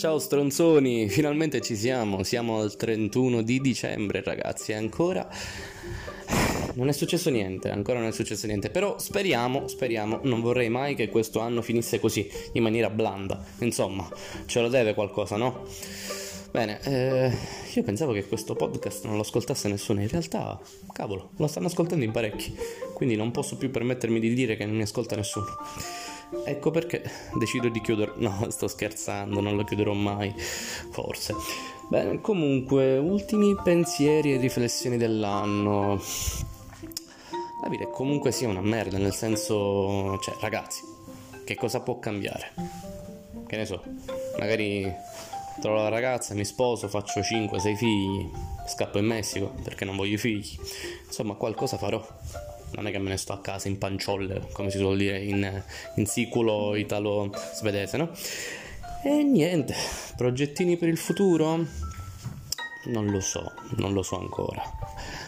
Ciao 0.00 0.18
stronzoni, 0.18 1.10
finalmente 1.10 1.60
ci 1.60 1.76
siamo, 1.76 2.22
siamo 2.22 2.60
al 2.60 2.74
31 2.74 3.42
di 3.42 3.60
dicembre 3.60 4.22
ragazzi, 4.22 4.72
ancora 4.72 5.28
non 6.72 6.88
è 6.88 6.92
successo 6.92 7.28
niente, 7.28 7.68
ancora 7.68 7.98
non 7.98 8.08
è 8.08 8.12
successo 8.12 8.46
niente, 8.46 8.70
però 8.70 8.98
speriamo, 8.98 9.68
speriamo, 9.68 10.20
non 10.22 10.40
vorrei 10.40 10.70
mai 10.70 10.94
che 10.94 11.10
questo 11.10 11.40
anno 11.40 11.60
finisse 11.60 12.00
così, 12.00 12.26
in 12.54 12.62
maniera 12.62 12.88
blanda, 12.88 13.44
insomma, 13.58 14.08
ce 14.46 14.62
lo 14.62 14.68
deve 14.68 14.94
qualcosa, 14.94 15.36
no? 15.36 15.66
Bene, 16.50 16.80
eh, 16.84 17.36
io 17.74 17.82
pensavo 17.82 18.12
che 18.12 18.26
questo 18.26 18.54
podcast 18.54 19.04
non 19.04 19.16
lo 19.16 19.20
ascoltasse 19.20 19.68
nessuno, 19.68 20.00
in 20.00 20.08
realtà, 20.08 20.58
cavolo, 20.92 21.32
lo 21.36 21.46
stanno 21.46 21.66
ascoltando 21.66 22.06
in 22.06 22.10
parecchi, 22.10 22.56
quindi 22.94 23.16
non 23.16 23.32
posso 23.32 23.58
più 23.58 23.70
permettermi 23.70 24.18
di 24.18 24.32
dire 24.32 24.56
che 24.56 24.64
non 24.64 24.76
mi 24.76 24.82
ascolta 24.82 25.14
nessuno. 25.14 25.58
Ecco 26.44 26.70
perché 26.70 27.02
decido 27.34 27.68
di 27.68 27.80
chiudere. 27.80 28.12
No, 28.16 28.46
sto 28.50 28.68
scherzando, 28.68 29.40
non 29.40 29.56
lo 29.56 29.64
chiuderò 29.64 29.92
mai. 29.92 30.34
Forse. 30.90 31.34
Bene, 31.88 32.20
comunque, 32.20 32.98
ultimi 32.98 33.56
pensieri 33.62 34.34
e 34.34 34.38
riflessioni 34.38 34.96
dell'anno. 34.96 36.00
La 37.62 37.68
vita 37.68 37.84
è 37.84 37.90
comunque 37.90 38.30
sia 38.30 38.48
una 38.48 38.60
merda, 38.60 38.98
nel 38.98 39.12
senso. 39.12 40.18
Cioè, 40.18 40.36
ragazzi, 40.40 40.82
che 41.44 41.56
cosa 41.56 41.80
può 41.80 41.98
cambiare? 41.98 42.52
Che 43.46 43.56
ne 43.56 43.66
so, 43.66 43.82
magari 44.38 44.90
trovo 45.60 45.78
la 45.78 45.88
ragazza, 45.88 46.34
mi 46.34 46.44
sposo, 46.44 46.86
faccio 46.88 47.20
5-6 47.20 47.74
figli, 47.74 48.30
scappo 48.66 48.98
in 48.98 49.06
Messico 49.06 49.52
perché 49.62 49.84
non 49.84 49.96
voglio 49.96 50.16
figli. 50.16 50.56
Insomma, 51.06 51.34
qualcosa 51.34 51.76
farò 51.76 52.00
non 52.74 52.86
è 52.86 52.90
che 52.90 52.98
me 52.98 53.10
ne 53.10 53.16
sto 53.16 53.32
a 53.32 53.40
casa 53.40 53.68
in 53.68 53.78
panciolle, 53.78 54.48
come 54.52 54.70
si 54.70 54.78
suol 54.78 54.96
dire 54.96 55.18
in, 55.18 55.62
in 55.96 56.06
siculo 56.06 56.74
italo-svedese, 56.74 57.96
no? 57.96 58.10
E 59.02 59.22
niente, 59.22 59.74
progettini 60.16 60.76
per 60.76 60.88
il 60.88 60.98
futuro? 60.98 61.64
Non 62.86 63.06
lo 63.10 63.20
so, 63.20 63.52
non 63.76 63.92
lo 63.92 64.02
so 64.02 64.18
ancora. 64.18 64.62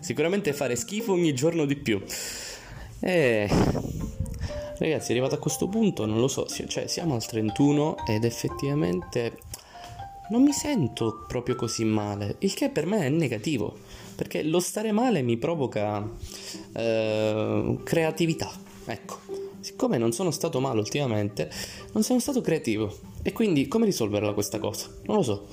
Sicuramente 0.00 0.52
fare 0.52 0.76
schifo 0.76 1.12
ogni 1.12 1.34
giorno 1.34 1.64
di 1.64 1.76
più. 1.76 2.02
E 3.00 3.48
ragazzi, 4.78 5.10
arrivato 5.12 5.34
a 5.34 5.38
questo 5.38 5.68
punto, 5.68 6.06
non 6.06 6.18
lo 6.18 6.28
so, 6.28 6.46
cioè 6.46 6.86
siamo 6.86 7.14
al 7.14 7.24
31 7.24 8.06
ed 8.06 8.24
effettivamente 8.24 9.38
non 10.30 10.42
mi 10.42 10.52
sento 10.52 11.24
proprio 11.26 11.54
così 11.54 11.84
male, 11.84 12.36
il 12.40 12.54
che 12.54 12.70
per 12.70 12.86
me 12.86 13.06
è 13.06 13.08
negativo, 13.08 13.76
perché 14.14 14.42
lo 14.42 14.60
stare 14.60 14.92
male 14.92 15.22
mi 15.22 15.36
provoca 15.36 16.08
eh, 16.72 17.78
creatività. 17.82 18.50
Ecco, 18.86 19.18
siccome 19.60 19.98
non 19.98 20.12
sono 20.12 20.30
stato 20.30 20.60
male 20.60 20.80
ultimamente, 20.80 21.50
non 21.92 22.02
sono 22.02 22.18
stato 22.20 22.40
creativo. 22.40 23.14
E 23.22 23.32
quindi 23.32 23.66
come 23.66 23.86
risolverla 23.86 24.32
questa 24.32 24.58
cosa? 24.60 24.88
Non 25.06 25.16
lo 25.16 25.22
so. 25.22 25.46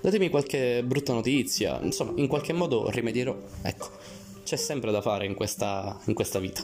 Datemi 0.00 0.30
qualche 0.30 0.82
brutta 0.82 1.12
notizia, 1.12 1.78
insomma, 1.80 2.12
in 2.16 2.26
qualche 2.26 2.52
modo 2.52 2.90
rimedierò. 2.90 3.36
Ecco, 3.62 3.88
c'è 4.42 4.56
sempre 4.56 4.90
da 4.90 5.00
fare 5.00 5.26
in 5.26 5.34
questa, 5.34 5.98
in 6.06 6.14
questa 6.14 6.40
vita. 6.40 6.62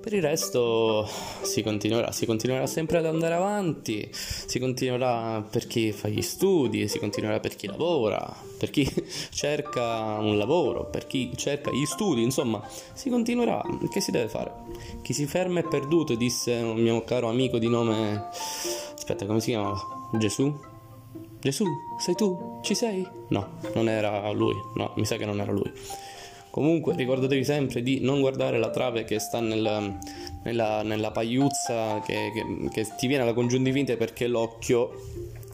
Per 0.00 0.12
il 0.12 0.22
resto 0.22 1.06
si 1.42 1.62
continuerà, 1.62 2.12
si 2.12 2.24
continuerà 2.24 2.66
sempre 2.66 2.98
ad 2.98 3.06
andare 3.06 3.34
avanti, 3.34 4.08
si 4.12 4.58
continuerà 4.58 5.42
per 5.42 5.66
chi 5.66 5.92
fa 5.92 6.08
gli 6.08 6.22
studi, 6.22 6.88
si 6.88 6.98
continuerà 6.98 7.40
per 7.40 7.56
chi 7.56 7.66
lavora, 7.66 8.34
per 8.58 8.70
chi 8.70 8.88
cerca 9.30 10.18
un 10.18 10.38
lavoro, 10.38 10.86
per 10.86 11.06
chi 11.06 11.32
cerca 11.36 11.70
gli 11.70 11.84
studi, 11.84 12.22
insomma, 12.22 12.62
si 12.94 13.10
continuerà. 13.10 13.62
Che 13.90 14.00
si 14.00 14.10
deve 14.10 14.28
fare? 14.28 14.52
Chi 15.02 15.12
si 15.12 15.26
ferma 15.26 15.60
è 15.60 15.64
perduto, 15.64 16.14
disse 16.14 16.54
un 16.54 16.80
mio 16.80 17.02
caro 17.04 17.28
amico 17.28 17.58
di 17.58 17.68
nome... 17.68 18.28
Aspetta, 18.94 19.26
come 19.26 19.40
si 19.40 19.50
chiamava? 19.50 20.08
Gesù? 20.12 20.54
Gesù, 21.40 21.64
sei 21.98 22.14
tu? 22.14 22.58
Ci 22.62 22.74
sei? 22.74 23.06
No, 23.28 23.58
non 23.74 23.88
era 23.88 24.30
lui, 24.32 24.54
no, 24.74 24.92
mi 24.96 25.04
sa 25.04 25.16
che 25.16 25.24
non 25.24 25.40
era 25.40 25.52
lui. 25.52 25.72
Comunque 26.50 26.94
ricordatevi 26.96 27.44
sempre 27.44 27.82
di 27.82 28.00
non 28.00 28.20
guardare 28.20 28.58
la 28.58 28.70
trave 28.70 29.04
che 29.04 29.18
sta 29.18 29.40
nel, 29.40 29.98
nella, 30.44 30.82
nella, 30.82 31.10
pagliuzza 31.10 32.00
che, 32.04 32.30
che, 32.32 32.68
che 32.70 32.88
ti 32.96 33.06
viene 33.06 33.22
alla 33.22 33.34
congiuntivite 33.34 33.96
perché 33.96 34.26
l'occhio 34.26 34.90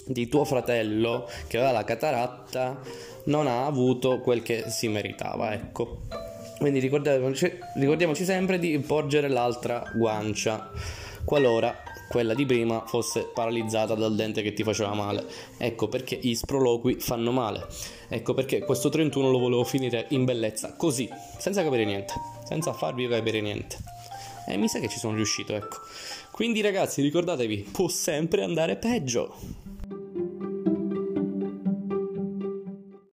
di 0.07 0.29
tuo 0.29 0.45
fratello 0.45 1.29
che 1.47 1.57
aveva 1.57 1.73
la 1.73 1.85
cataratta 1.85 2.81
non 3.25 3.47
ha 3.47 3.67
avuto 3.67 4.21
quel 4.21 4.43
che 4.43 4.65
si 4.69 4.89
meritava, 4.89 5.53
ecco. 5.53 6.03
Quindi 6.59 6.79
ricordiamoci, 6.79 7.59
ricordiamoci 7.75 8.25
sempre 8.25 8.59
di 8.59 8.79
porgere 8.79 9.29
l'altra 9.29 9.91
guancia 9.95 10.71
qualora 11.25 11.75
quella 12.15 12.35
di 12.35 12.47
prima 12.47 12.85
fosse 12.87 13.29
paralizzata 13.35 13.97
dal 13.97 14.15
dente 14.15 14.41
che 14.41 14.53
ti 14.53 14.63
faceva 14.63 14.95
male. 14.95 15.27
Ecco 15.59 15.89
perché 15.89 16.17
gli 16.23 16.33
sproloqui 16.33 17.01
fanno 17.01 17.33
male. 17.33 17.67
Ecco 18.09 18.35
perché 18.35 18.61
questo 18.61 18.89
31 18.89 19.33
lo 19.33 19.39
volevo 19.41 19.65
finire 19.65 20.07
in 20.11 20.25
bellezza, 20.25 20.75
così, 20.77 21.11
senza 21.39 21.65
capire 21.65 21.85
niente, 21.85 22.15
senza 22.45 22.73
farvi 22.73 23.09
capire 23.09 23.41
niente. 23.41 23.79
E 24.47 24.57
mi 24.57 24.69
sa 24.69 24.79
che 24.79 24.89
ci 24.89 25.01
sono 25.01 25.17
riuscito, 25.17 25.57
ecco. 25.57 25.79
Quindi 26.31 26.61
ragazzi, 26.61 27.03
ricordatevi, 27.03 27.71
può 27.73 27.89
sempre 27.89 28.45
andare 28.45 28.77
peggio. 28.77 29.35